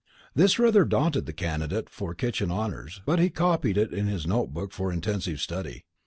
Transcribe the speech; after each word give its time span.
This 0.33 0.57
rather 0.57 0.83
daunted 0.83 1.27
the 1.27 1.31
candidate 1.31 1.87
for 1.87 2.15
kitchen 2.15 2.49
honours, 2.49 3.01
but 3.05 3.19
he 3.19 3.29
copied 3.29 3.77
it 3.77 3.93
in 3.93 4.07
his 4.07 4.25
notebook 4.25 4.73
for 4.73 4.91
intensive 4.91 5.39
study. 5.39 5.85